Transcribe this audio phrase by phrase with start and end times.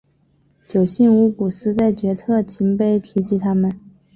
[0.67, 3.79] 九姓乌古斯在阙特勤碑提及他们。